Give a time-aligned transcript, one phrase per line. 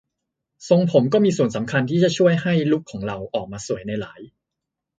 [0.67, 4.21] ทรงผมก็มีส่วนสำคัญที่จะช่วยให้ลุคของเราออกมาสวยในหลาย